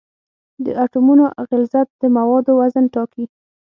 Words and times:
د 0.63 0.65
اټومونو 0.83 1.25
غلظت 1.49 1.87
د 2.01 2.03
موادو 2.17 2.51
وزن 2.59 2.85
ټاکي. 2.95 3.25